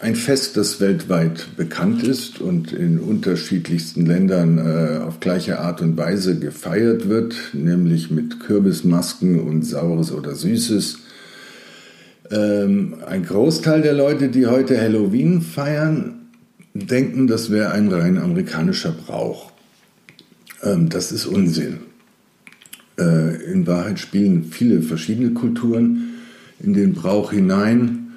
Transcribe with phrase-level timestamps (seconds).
[0.00, 5.96] ein Fest, das weltweit bekannt ist und in unterschiedlichsten Ländern äh, auf gleiche Art und
[5.96, 10.98] Weise gefeiert wird, nämlich mit Kürbismasken und Saures oder Süßes.
[12.30, 16.28] Ähm, ein Großteil der Leute, die heute Halloween feiern,
[16.74, 19.50] denken, das wäre ein rein amerikanischer Brauch.
[20.62, 21.78] Ähm, das ist Unsinn.
[23.00, 26.14] Äh, in Wahrheit spielen viele verschiedene Kulturen
[26.60, 28.07] in den Brauch hinein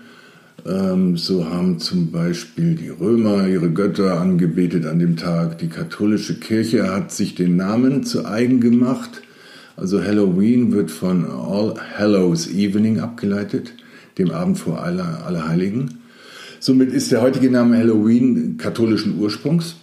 [0.63, 5.57] so haben zum Beispiel die Römer ihre Götter angebetet an dem Tag.
[5.57, 9.21] Die katholische Kirche hat sich den Namen zu eigen gemacht.
[9.75, 13.73] Also Halloween wird von All Hallows Evening abgeleitet,
[14.19, 16.01] dem Abend vor aller, Allerheiligen.
[16.59, 19.77] Somit ist der heutige Name Halloween katholischen Ursprungs.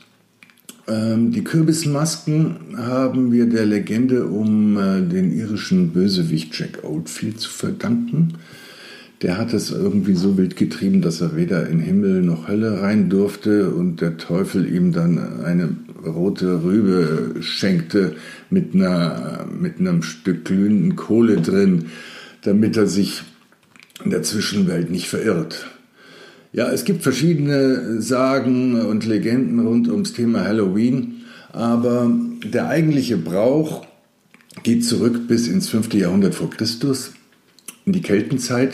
[0.86, 7.50] Ähm, die Kürbismasken haben wir der Legende um äh, den irischen Bösewicht Jack Oldfield zu
[7.50, 8.34] verdanken
[9.22, 13.10] der hat es irgendwie so wild getrieben, dass er weder in Himmel noch Hölle rein
[13.10, 15.70] durfte und der Teufel ihm dann eine
[16.06, 18.14] rote Rübe schenkte
[18.50, 21.86] mit, einer, mit einem Stück glühenden Kohle drin,
[22.42, 23.22] damit er sich
[24.04, 25.66] in der Zwischenwelt nicht verirrt.
[26.52, 32.10] Ja, es gibt verschiedene Sagen und Legenden rund ums Thema Halloween, aber
[32.44, 33.86] der eigentliche Brauch
[34.62, 35.92] geht zurück bis ins 5.
[35.94, 37.12] Jahrhundert vor Christus,
[37.84, 38.72] in die Keltenzeit.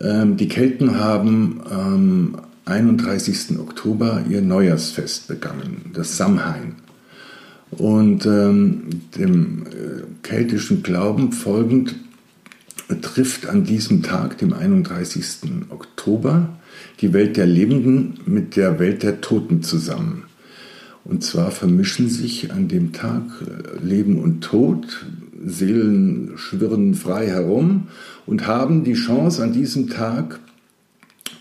[0.00, 3.58] Ähm, die Kelten haben am 31.
[3.58, 6.76] Oktober ihr Neujahrsfest begangen, das Samhain.
[7.70, 11.94] Und ähm, dem äh, keltischen Glauben folgend
[13.02, 15.50] trifft an diesem Tag, dem 31.
[15.68, 16.48] Oktober,
[17.00, 20.24] die Welt der Lebenden mit der Welt der Toten zusammen.
[21.04, 25.06] Und zwar vermischen sich an dem Tag äh, Leben und Tod,
[25.44, 27.88] Seelen schwirren frei herum
[28.26, 30.40] und haben die Chance an diesem Tag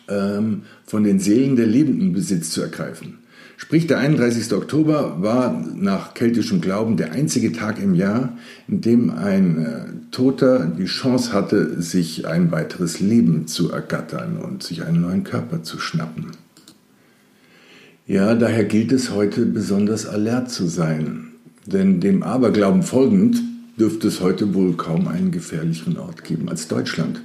[0.08, 3.20] ähm, von den Seelen der Lebenden Besitz zu ergreifen.
[3.60, 4.54] Sprich, der 31.
[4.54, 8.38] Oktober war nach keltischem Glauben der einzige Tag im Jahr,
[8.68, 14.62] in dem ein äh, Toter die Chance hatte, sich ein weiteres Leben zu ergattern und
[14.62, 16.28] sich einen neuen Körper zu schnappen.
[18.06, 21.30] Ja, daher gilt es heute besonders alert zu sein,
[21.66, 23.42] denn dem Aberglauben folgend
[23.80, 27.22] dürfte es heute wohl kaum einen gefährlicheren Ort geben als Deutschland.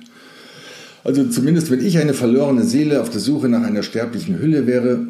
[1.05, 5.07] Also zumindest wenn ich eine verlorene Seele auf der Suche nach einer sterblichen Hülle wäre,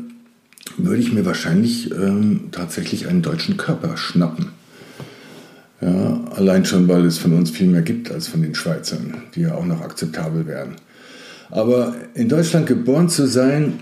[0.78, 4.48] würde ich mir wahrscheinlich ähm, tatsächlich einen deutschen Körper schnappen.
[5.80, 9.40] Ja, allein schon, weil es von uns viel mehr gibt als von den Schweizern, die
[9.40, 10.76] ja auch noch akzeptabel wären.
[11.50, 13.80] Aber in Deutschland geboren zu sein,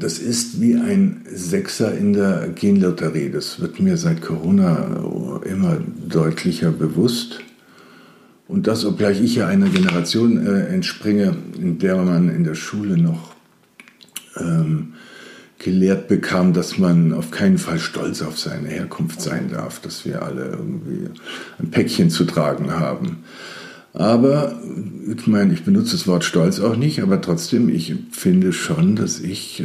[0.00, 3.30] das ist wie ein Sechser in der Genlotterie.
[3.30, 5.78] Das wird mir seit Corona immer
[6.08, 7.40] deutlicher bewusst.
[8.46, 12.96] Und das, obgleich ich ja einer Generation äh, entspringe, in der man in der Schule
[12.96, 13.34] noch
[14.38, 14.94] ähm,
[15.58, 20.22] gelehrt bekam, dass man auf keinen Fall stolz auf seine Herkunft sein darf, dass wir
[20.22, 21.08] alle irgendwie
[21.58, 23.24] ein Päckchen zu tragen haben.
[23.94, 24.54] Aber
[25.08, 29.18] ich meine, ich benutze das Wort Stolz auch nicht, aber trotzdem, ich finde schon, dass
[29.18, 29.64] ich äh,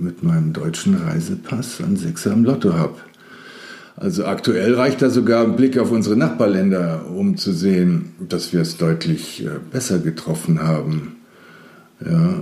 [0.00, 2.96] mit meinem deutschen Reisepass einen Sechser im Lotto habe.
[3.96, 8.60] Also aktuell reicht da sogar ein Blick auf unsere Nachbarländer, um zu sehen, dass wir
[8.60, 11.16] es deutlich äh, besser getroffen haben.
[12.04, 12.37] Ja,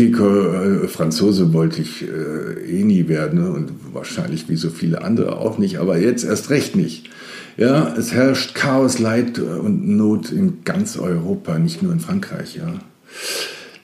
[0.00, 5.38] okay, äh, Franzose wollte ich äh, eh nie werden und wahrscheinlich wie so viele andere
[5.38, 7.10] auch nicht, aber jetzt erst recht nicht.
[7.56, 12.56] Ja, es herrscht Chaos, Leid und Not in ganz Europa, nicht nur in Frankreich.
[12.56, 12.74] Ja.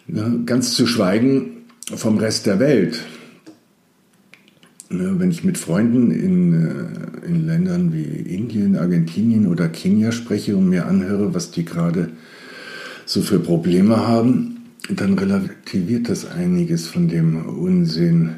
[0.08, 1.64] ja ganz zu schweigen
[1.94, 3.00] vom Rest der Welt.
[4.90, 10.54] Ja, wenn ich mit Freunden in, äh, in Ländern wie Indien, Argentinien oder Kenia spreche
[10.54, 12.10] und mir anhöre, was die gerade
[13.06, 14.51] so für Probleme haben,
[14.90, 18.30] dann relativiert das einiges von dem Unsinn,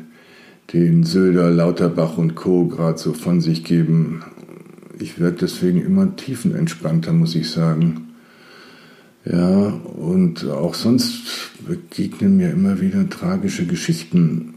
[0.73, 2.67] den Söder, Lauterbach und Co.
[2.67, 4.23] gerade so von sich geben
[4.99, 8.08] ich werde deswegen immer tiefenentspannter, muss ich sagen.
[9.25, 11.23] Ja, und auch sonst
[11.67, 14.55] begegnen mir immer wieder tragische Geschichten.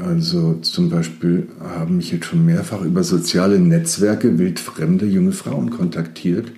[0.00, 6.50] Also zum Beispiel haben mich jetzt schon mehrfach über soziale Netzwerke wildfremde junge Frauen kontaktiert,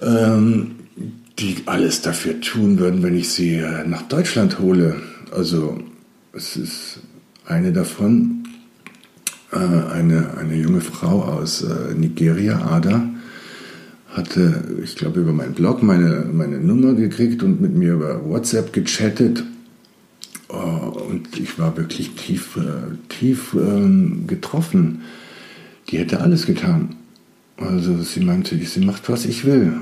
[0.00, 0.76] ähm,
[1.38, 4.96] die alles dafür tun würden, wenn ich sie nach Deutschland hole.
[5.30, 5.78] Also
[6.32, 7.00] es ist
[7.46, 8.44] eine davon,
[9.52, 13.08] äh, eine, eine junge Frau aus äh, Nigeria, Ada,
[14.10, 18.72] hatte, ich glaube, über meinen Blog meine, meine Nummer gekriegt und mit mir über WhatsApp
[18.72, 19.44] gechattet.
[20.48, 25.02] Oh, und ich war wirklich tief, äh, tief ähm, getroffen.
[25.88, 26.96] Die hätte alles getan.
[27.60, 29.72] Also sie meinte, sie macht, was ich will.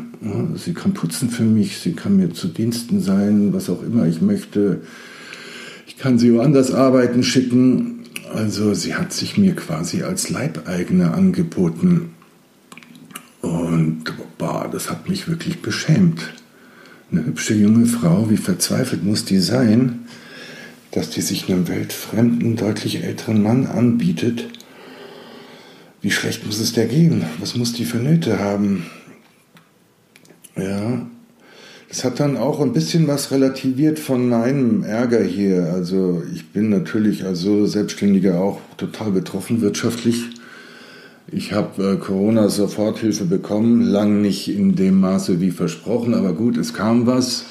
[0.54, 4.22] Sie kann putzen für mich, sie kann mir zu Diensten sein, was auch immer ich
[4.22, 4.80] möchte.
[5.86, 8.04] Ich kann sie woanders arbeiten schicken.
[8.32, 12.10] Also sie hat sich mir quasi als Leibeigene angeboten.
[13.42, 14.04] Und
[14.38, 16.32] boah, das hat mich wirklich beschämt.
[17.12, 20.06] Eine hübsche junge Frau, wie verzweifelt muss die sein,
[20.90, 24.48] dass die sich einem weltfremden, deutlich älteren Mann anbietet.
[26.00, 27.24] Wie schlecht muss es der gehen?
[27.40, 28.86] Was muss die für Nöte haben?
[30.56, 31.06] Ja,
[31.88, 35.72] das hat dann auch ein bisschen was relativiert von meinem Ärger hier.
[35.72, 40.24] Also ich bin natürlich als Selbstständiger auch total betroffen wirtschaftlich.
[41.28, 46.72] Ich habe äh, Corona-Soforthilfe bekommen, lang nicht in dem Maße wie versprochen, aber gut, es
[46.72, 47.44] kam was.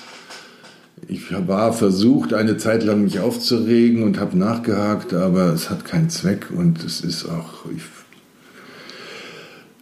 [1.07, 6.09] Ich war versucht, eine Zeit lang mich aufzuregen und habe nachgehakt, aber es hat keinen
[6.09, 7.65] Zweck und es ist auch.
[7.75, 7.83] Ich,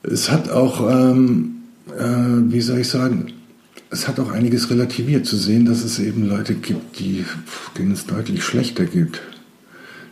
[0.03, 1.55] es hat auch, ähm,
[1.97, 3.33] äh, wie soll ich sagen,
[3.89, 7.25] es hat auch einiges relativiert zu sehen, dass es eben Leute gibt, die,
[7.77, 9.21] denen es deutlich schlechter geht.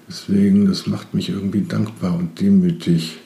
[0.07, 3.17] Deswegen, das macht mich irgendwie dankbar und demütig.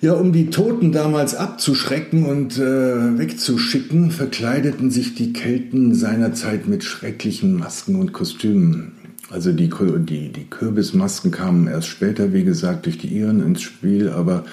[0.00, 6.84] Ja, um die Toten damals abzuschrecken und äh, wegzuschicken, verkleideten sich die Kelten seinerzeit mit
[6.84, 9.03] schrecklichen Masken und Kostümen.
[9.30, 14.10] Also die, die, die Kürbismasken kamen erst später, wie gesagt, durch die Iren ins Spiel,
[14.10, 14.44] aber,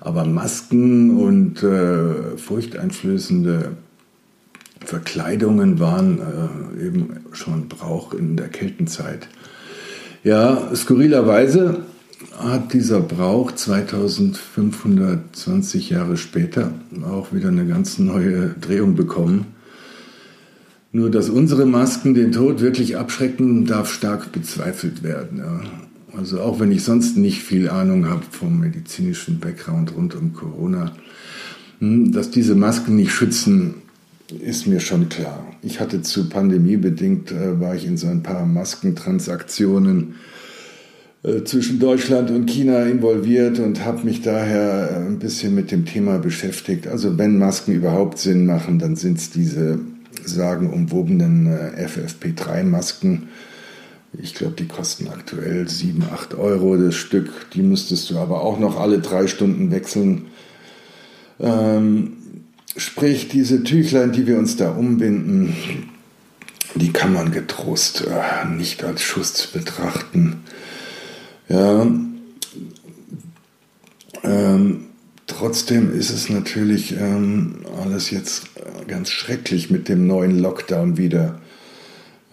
[0.00, 3.72] aber Masken und äh, furchteinflößende
[4.84, 9.28] Verkleidungen waren äh, eben schon Brauch in der Keltenzeit.
[10.24, 11.82] Ja, skurrilerweise
[12.38, 16.72] hat dieser Brauch 2520 Jahre später
[17.04, 19.48] auch wieder eine ganz neue Drehung bekommen.
[20.92, 25.38] Nur dass unsere Masken den Tod wirklich abschrecken, darf stark bezweifelt werden.
[25.38, 25.60] Ja.
[26.16, 30.92] Also auch wenn ich sonst nicht viel Ahnung habe vom medizinischen Background rund um Corona,
[31.78, 33.74] hm, dass diese Masken nicht schützen,
[34.40, 35.46] ist mir schon klar.
[35.62, 40.16] Ich hatte zu pandemiebedingt, äh, war ich in so ein paar Maskentransaktionen
[41.22, 45.86] äh, zwischen Deutschland und China involviert und habe mich daher äh, ein bisschen mit dem
[45.86, 46.86] Thema beschäftigt.
[46.86, 49.78] Also wenn Masken überhaupt Sinn machen, dann sind es diese
[50.24, 53.28] sagenumwobenen äh, FFP3-Masken.
[54.20, 57.50] Ich glaube, die kosten aktuell 7, 8 Euro das Stück.
[57.54, 60.26] Die müsstest du aber auch noch alle drei Stunden wechseln.
[61.40, 62.16] Ähm,
[62.76, 65.56] sprich, diese Tüchlein, die wir uns da umbinden,
[66.74, 70.42] die kann man getrost äh, nicht als Schutz betrachten.
[71.48, 71.86] Ja,
[74.22, 74.86] ähm,
[75.26, 78.48] trotzdem ist es natürlich ähm, alles jetzt
[78.86, 81.40] ganz schrecklich mit dem neuen Lockdown wieder.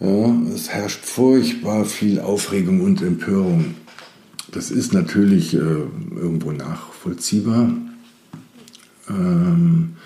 [0.00, 3.74] Ja, es herrscht furchtbar viel Aufregung und Empörung.
[4.50, 7.72] Das ist natürlich äh, irgendwo nachvollziehbar,
[9.08, 9.96] ähm,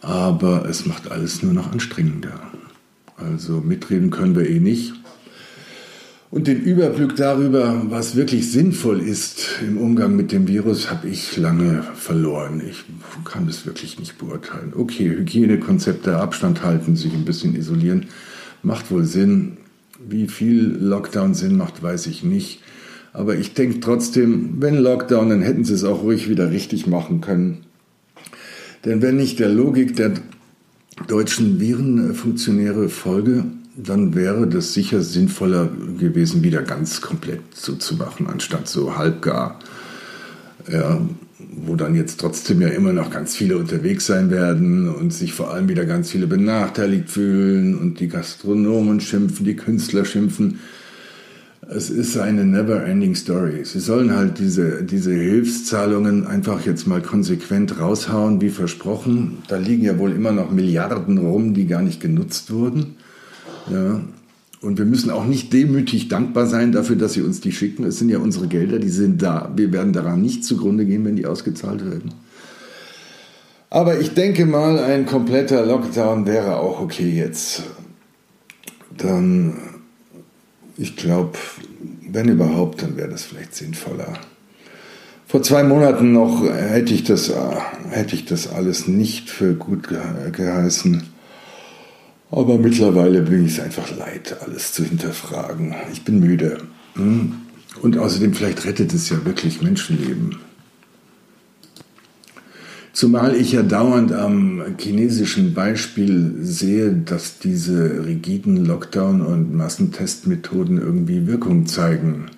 [0.00, 2.40] aber es macht alles nur noch anstrengender.
[3.16, 4.94] Also mitreden können wir eh nicht.
[6.32, 11.36] Und den Überblick darüber, was wirklich sinnvoll ist im Umgang mit dem Virus, habe ich
[11.36, 12.62] lange verloren.
[12.66, 12.84] Ich
[13.26, 14.72] kann das wirklich nicht beurteilen.
[14.74, 18.06] Okay, Hygienekonzepte, Abstand halten, sich ein bisschen isolieren,
[18.62, 19.58] macht wohl Sinn.
[20.08, 22.62] Wie viel Lockdown Sinn macht, weiß ich nicht.
[23.12, 27.20] Aber ich denke trotzdem, wenn Lockdown, dann hätten sie es auch ruhig wieder richtig machen
[27.20, 27.58] können.
[28.86, 30.14] Denn wenn ich der Logik der
[31.08, 33.44] deutschen Virenfunktionäre folge,
[33.76, 39.58] dann wäre das sicher sinnvoller gewesen, wieder ganz komplett so zu machen, anstatt so halbgar.
[40.70, 41.00] Ja,
[41.54, 45.52] wo dann jetzt trotzdem ja immer noch ganz viele unterwegs sein werden und sich vor
[45.52, 50.60] allem wieder ganz viele benachteiligt fühlen und die Gastronomen schimpfen, die Künstler schimpfen.
[51.68, 53.64] Es ist eine never-ending Story.
[53.64, 59.38] Sie sollen halt diese, diese Hilfszahlungen einfach jetzt mal konsequent raushauen, wie versprochen.
[59.48, 62.96] Da liegen ja wohl immer noch Milliarden rum, die gar nicht genutzt wurden.
[63.70, 64.00] Ja.
[64.60, 67.84] Und wir müssen auch nicht demütig dankbar sein dafür, dass sie uns die schicken.
[67.84, 69.50] Es sind ja unsere Gelder, die sind da.
[69.56, 72.14] Wir werden daran nicht zugrunde gehen, wenn die ausgezahlt werden.
[73.68, 77.64] Aber ich denke mal, ein kompletter Lockdown wäre auch okay jetzt.
[78.96, 79.54] Dann,
[80.76, 81.38] ich glaube,
[82.08, 84.12] wenn überhaupt, dann wäre das vielleicht sinnvoller.
[85.26, 87.32] Vor zwei Monaten noch hätte ich das,
[87.88, 89.88] hätte ich das alles nicht für gut
[90.32, 91.02] geheißen.
[92.32, 95.74] Aber mittlerweile bin ich es einfach leid, alles zu hinterfragen.
[95.92, 96.58] Ich bin müde.
[96.94, 97.34] Hm?
[97.82, 100.36] Und außerdem, vielleicht rettet es ja wirklich Menschenleben.
[102.94, 111.26] Zumal ich ja dauernd am chinesischen Beispiel sehe, dass diese rigiden Lockdown- und Massentestmethoden irgendwie
[111.26, 112.30] Wirkung zeigen.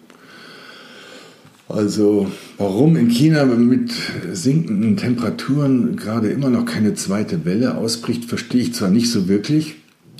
[1.68, 3.92] Also warum in China mit
[4.32, 9.76] sinkenden Temperaturen gerade immer noch keine zweite Welle ausbricht, verstehe ich zwar nicht so wirklich,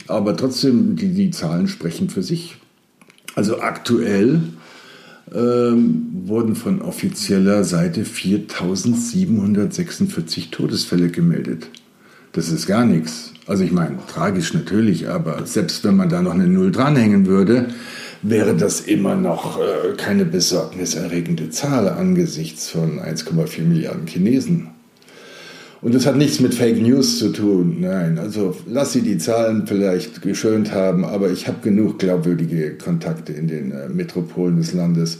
[0.09, 2.57] aber trotzdem, die, die Zahlen sprechen für sich.
[3.35, 4.43] Also aktuell
[5.35, 11.71] ähm, wurden von offizieller Seite 4746 Todesfälle gemeldet.
[12.33, 13.33] Das ist gar nichts.
[13.47, 17.69] Also ich meine, tragisch natürlich, aber selbst wenn man da noch eine Null dranhängen würde,
[18.23, 24.69] wäre das immer noch äh, keine besorgniserregende Zahl angesichts von 1,4 Milliarden Chinesen.
[25.85, 27.77] Und das hat nichts mit Fake News zu tun.
[27.81, 33.35] Nein, also lass sie die Zahlen vielleicht geschönt haben, aber ich habe genug glaubwürdige Kontakte
[33.35, 35.19] in den äh, Metropolen des Landes,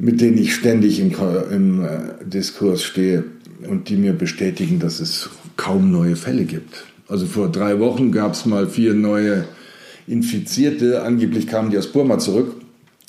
[0.00, 1.12] mit denen ich ständig im,
[1.52, 1.88] im äh,
[2.24, 3.22] Diskurs stehe
[3.68, 6.84] und die mir bestätigen, dass es kaum neue Fälle gibt.
[7.06, 9.44] Also vor drei Wochen gab es mal vier neue
[10.08, 11.02] Infizierte.
[11.04, 12.56] Angeblich kamen die aus Burma zurück.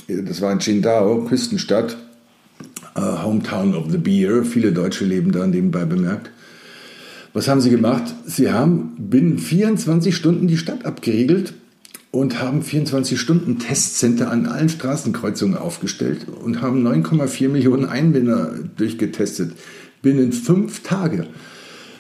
[0.08, 1.98] Das war in Qingdao, Küstenstadt,
[2.96, 4.44] uh, Hometown of the Beer.
[4.44, 6.30] Viele Deutsche leben da nebenbei bemerkt.
[7.34, 8.04] Was haben sie gemacht?
[8.26, 11.54] Sie haben binnen 24 Stunden die Stadt abgeriegelt
[12.12, 19.54] und haben 24 Stunden Testcenter an allen Straßenkreuzungen aufgestellt und haben 9,4 Millionen Einwohner durchgetestet
[20.02, 21.28] binnen fünf Tage.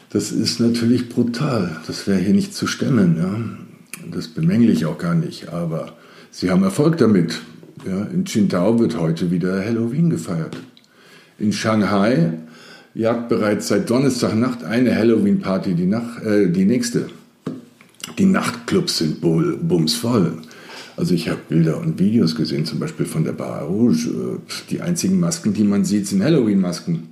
[0.09, 1.77] Das ist natürlich brutal.
[1.85, 3.17] Das wäre hier nicht zu stemmen.
[3.17, 4.09] Ja.
[4.11, 5.49] Das bemängle ich auch gar nicht.
[5.49, 5.93] Aber
[6.31, 7.39] sie haben Erfolg damit.
[7.85, 8.03] Ja.
[8.05, 10.57] In Qingdao wird heute wieder Halloween gefeiert.
[11.37, 12.33] In Shanghai
[12.99, 17.07] jagt bereits seit Donnerstagnacht eine Halloween-Party die, äh, die nächste.
[18.17, 20.33] Die Nachtclubs sind bumsvoll.
[20.97, 24.09] Also ich habe Bilder und Videos gesehen, zum Beispiel von der Bar Rouge.
[24.09, 24.39] Äh,
[24.69, 27.07] die einzigen Masken, die man sieht, sind Halloween-Masken.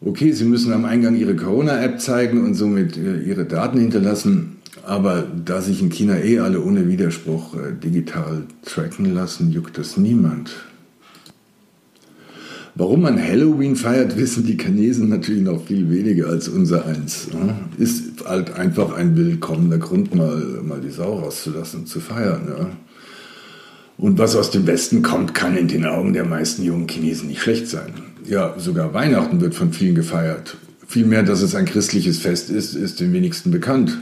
[0.00, 4.56] Okay, Sie müssen am Eingang Ihre Corona-App zeigen und somit äh, Ihre Daten hinterlassen.
[4.86, 9.98] Aber da sich in China eh alle ohne Widerspruch äh, digital tracken lassen, juckt das
[9.98, 10.50] niemand.
[12.80, 17.28] Warum man Halloween feiert, wissen die Chinesen natürlich noch viel weniger als unser eins.
[17.30, 17.54] Ne?
[17.76, 22.48] Ist halt einfach ein willkommener Grund, mal, mal die Sau rauszulassen und zu feiern.
[22.48, 22.70] Ja?
[23.98, 27.42] Und was aus dem Westen kommt, kann in den Augen der meisten jungen Chinesen nicht
[27.42, 27.92] schlecht sein.
[28.24, 30.56] Ja, sogar Weihnachten wird von vielen gefeiert.
[30.86, 33.98] Vielmehr, dass es ein christliches Fest ist, ist den wenigsten bekannt.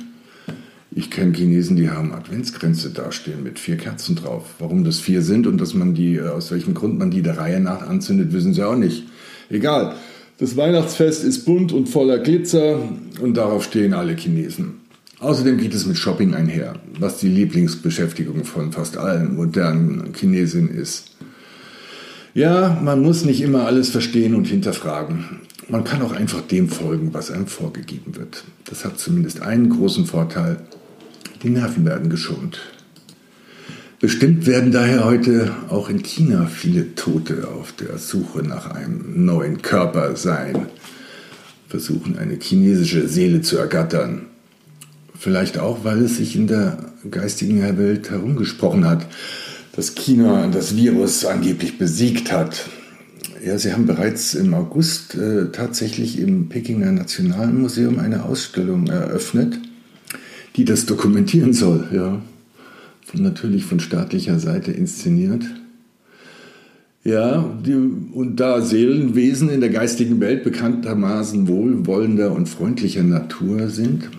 [0.98, 4.56] Ich kenne Chinesen, die haben Adventsgrenze dastehen mit vier Kerzen drauf.
[4.58, 7.38] Warum das vier sind und dass man die, äh, aus welchem Grund man die der
[7.38, 9.04] Reihe nach anzündet, wissen sie auch nicht.
[9.48, 9.94] Egal.
[10.38, 12.80] Das Weihnachtsfest ist bunt und voller Glitzer
[13.22, 14.80] und darauf stehen alle Chinesen.
[15.20, 21.12] Außerdem geht es mit Shopping einher, was die Lieblingsbeschäftigung von fast allen modernen Chinesinnen ist.
[22.34, 25.42] Ja, man muss nicht immer alles verstehen und hinterfragen.
[25.68, 28.42] Man kann auch einfach dem folgen, was einem vorgegeben wird.
[28.64, 30.56] Das hat zumindest einen großen Vorteil.
[31.42, 32.60] Die Nerven werden geschont.
[34.00, 39.62] Bestimmt werden daher heute auch in China viele Tote auf der Suche nach einem neuen
[39.62, 40.66] Körper sein,
[41.68, 44.26] versuchen eine chinesische Seele zu ergattern.
[45.16, 49.06] Vielleicht auch, weil es sich in der geistigen Welt herumgesprochen hat,
[49.72, 52.68] dass China das Virus angeblich besiegt hat.
[53.44, 59.58] Ja, sie haben bereits im August äh, tatsächlich im Pekinger Nationalmuseum eine Ausstellung eröffnet,
[60.58, 61.88] die das dokumentieren soll.
[61.92, 62.20] Ja,
[63.06, 65.44] von, natürlich von staatlicher Seite inszeniert.
[67.04, 74.10] Ja, die, und da Seelenwesen in der geistigen Welt bekanntermaßen wohlwollender und freundlicher Natur sind,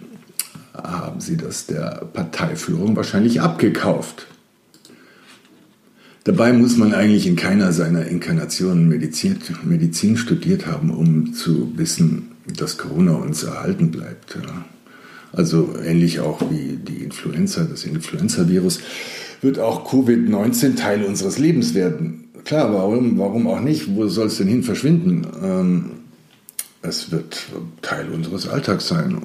[0.73, 4.27] haben sie das der Parteiführung wahrscheinlich abgekauft.
[6.23, 12.77] Dabei muss man eigentlich in keiner seiner Inkarnationen Medizin, studiert haben, um zu wissen, dass
[12.77, 14.35] Corona uns erhalten bleibt.
[14.35, 14.65] Ja.
[15.31, 18.79] Also ähnlich auch wie die Influenza, das Influenza-Virus,
[19.41, 22.25] wird auch Covid-19 Teil unseres Lebens werden.
[22.45, 23.95] Klar, warum, warum auch nicht?
[23.95, 25.27] Wo soll es denn hin verschwinden?
[25.43, 25.91] Ähm,
[26.81, 27.41] es wird
[27.81, 29.21] Teil unseres Alltags sein.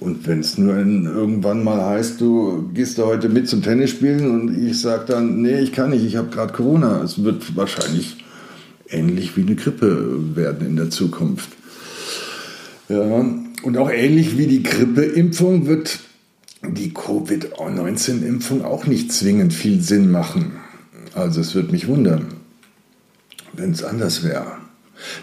[0.00, 4.30] Und wenn es nur irgendwann mal heißt, du gehst da heute mit zum Tennis spielen
[4.30, 7.02] und ich sage dann, nee, ich kann nicht, ich habe gerade Corona.
[7.02, 8.22] Es wird wahrscheinlich
[8.88, 11.48] ähnlich wie eine Grippe werden in der Zukunft.
[12.88, 13.24] Ja,
[13.62, 16.00] und auch ähnlich wie die Grippeimpfung wird
[16.62, 20.52] die Covid-19-Impfung auch nicht zwingend viel Sinn machen.
[21.14, 22.28] Also es würde mich wundern,
[23.52, 24.58] wenn es anders wäre.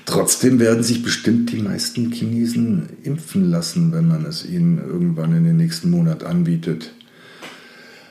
[0.06, 5.44] Trotzdem werden sich bestimmt die meisten Chinesen impfen lassen, wenn man es ihnen irgendwann in
[5.44, 6.94] den nächsten Monat anbietet.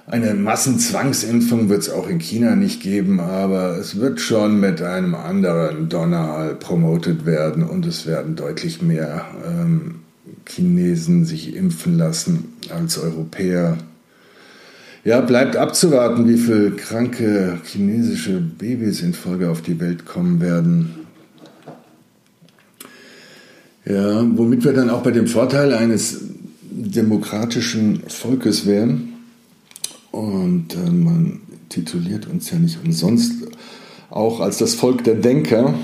[0.07, 5.17] Eine Massenzwangsimpfung wird es auch in China nicht geben, aber es wird schon mit einem
[5.17, 9.97] anderen Donner promotet werden und es werden deutlich mehr ähm,
[10.49, 13.79] Chinesen sich impfen lassen als Europäer.
[15.05, 21.07] Ja, bleibt abzuwarten, wie viele kranke chinesische Babys in Folge auf die Welt kommen werden.
[23.85, 26.21] Ja, womit wir dann auch bei dem Vorteil eines
[26.63, 29.13] demokratischen Volkes wären.
[30.11, 33.33] Und äh, man tituliert uns ja nicht umsonst
[34.11, 35.75] auch als das Volk der Denker.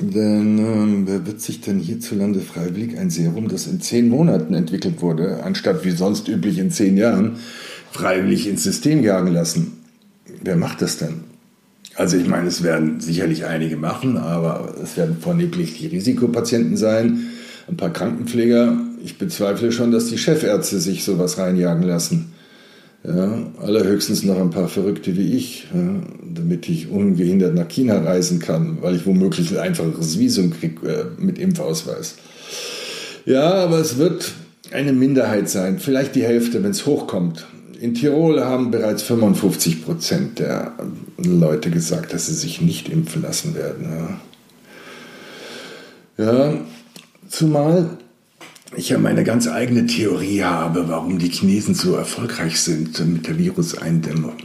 [0.00, 5.02] Denn äh, wer wird sich denn hierzulande freiwillig ein Serum, das in zehn Monaten entwickelt
[5.02, 7.36] wurde, anstatt wie sonst üblich in zehn Jahren,
[7.92, 9.72] freiwillig ins System jagen lassen?
[10.42, 11.24] Wer macht das denn?
[11.96, 17.26] Also ich meine, es werden sicherlich einige machen, aber es werden vornehmlich die Risikopatienten sein,
[17.68, 18.80] ein paar Krankenpfleger.
[19.04, 22.32] Ich bezweifle schon, dass die Chefärzte sich sowas reinjagen lassen.
[23.02, 28.40] Ja, allerhöchstens noch ein paar Verrückte wie ich, ja, damit ich ungehindert nach China reisen
[28.40, 32.16] kann, weil ich womöglich ein einfacheres Visum kriege äh, mit Impfausweis.
[33.24, 34.32] Ja, aber es wird
[34.72, 37.46] eine Minderheit sein, vielleicht die Hälfte, wenn es hochkommt.
[37.80, 40.72] In Tirol haben bereits 55 Prozent der
[41.16, 44.20] Leute gesagt, dass sie sich nicht impfen lassen werden.
[46.18, 46.54] Ja, ja
[47.30, 47.96] zumal
[48.76, 53.38] ich ja meine ganz eigene Theorie habe, warum die Chinesen so erfolgreich sind mit der
[53.38, 54.36] Viruseindämmung.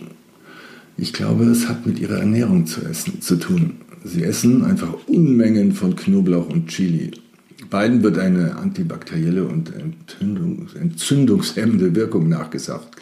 [0.97, 3.81] Ich glaube, es hat mit ihrer Ernährung zu, essen, zu tun.
[4.03, 7.11] Sie essen einfach Unmengen von Knoblauch und Chili.
[7.69, 9.73] Beiden wird eine antibakterielle und
[10.79, 13.01] entzündungshemmende Wirkung nachgesagt.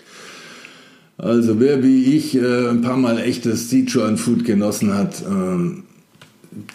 [1.17, 5.83] Also wer wie ich äh, ein paar Mal echtes Sichuan Food genossen hat, äh,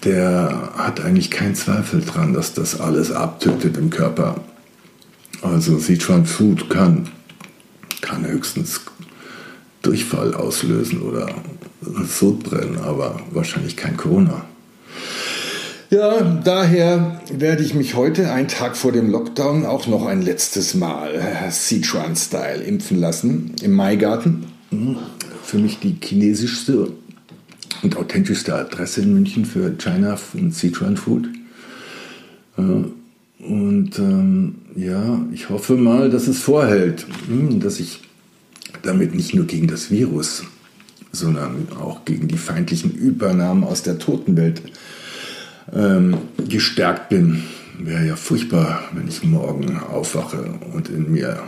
[0.05, 4.41] der hat eigentlich keinen Zweifel dran, dass das alles abtötet im Körper.
[5.43, 7.09] Also Sichuan Food kann,
[8.01, 8.81] kann höchstens
[9.83, 11.29] Durchfall auslösen oder
[11.81, 14.45] Sodbrennen, aber wahrscheinlich kein Corona.
[15.91, 20.75] Ja, daher werde ich mich heute, einen Tag vor dem Lockdown, auch noch ein letztes
[20.75, 24.47] Mal Sichuan-Style impfen lassen im Maigarten.
[24.71, 24.97] Hm,
[25.43, 26.93] für mich die chinesischste
[27.83, 31.29] und authentischste Adresse in München für China und Sichuan Food.
[32.57, 32.63] Äh,
[33.41, 38.01] und ähm, ja, ich hoffe mal, dass es vorhält, hm, dass ich
[38.83, 40.45] damit nicht nur gegen das Virus,
[41.13, 44.63] sondern auch gegen die feindlichen Übernahmen aus der Totenwelt
[45.73, 47.45] ähm, gestärkt bin.
[47.79, 51.45] Wäre ja furchtbar, wenn ich morgen aufwache und in mir,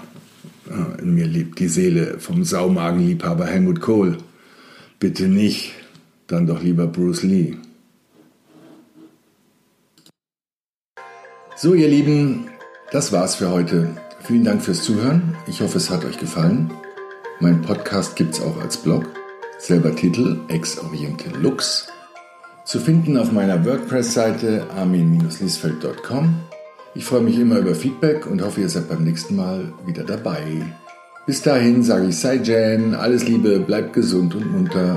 [0.68, 4.16] äh, in mir lebt die Seele vom Saumagenliebhaber Helmut Kohl.
[5.00, 5.72] Bitte nicht,
[6.32, 7.56] dann doch lieber Bruce Lee.
[11.56, 12.48] So, ihr Lieben,
[12.92, 13.88] das war's für heute.
[14.22, 15.36] Vielen Dank fürs Zuhören.
[15.46, 16.70] Ich hoffe, es hat euch gefallen.
[17.40, 19.06] Mein Podcast gibt's auch als Blog.
[19.58, 21.88] Selber Titel Ex Oriente Lux
[22.64, 26.34] zu finden auf meiner WordPress-Seite armin-liesfeld.com.
[26.94, 30.62] Ich freue mich immer über Feedback und hoffe, ihr seid beim nächsten Mal wieder dabei.
[31.26, 34.94] Bis dahin sage ich Sei Jan, alles Liebe, bleibt gesund und munter